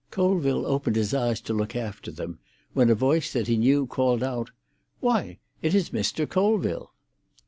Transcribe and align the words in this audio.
Colville 0.09 0.65
opened 0.65 0.95
his 0.95 1.13
eyes 1.13 1.39
to 1.41 1.53
look 1.53 1.75
after 1.75 2.09
them, 2.09 2.39
when 2.73 2.89
a 2.89 2.95
voice 2.95 3.31
that 3.33 3.45
he 3.45 3.55
knew 3.55 3.85
called 3.85 4.23
out, 4.23 4.49
"Why, 4.99 5.37
it 5.61 5.75
is 5.75 5.91
Mr. 5.91 6.27
Colville!" 6.27 6.91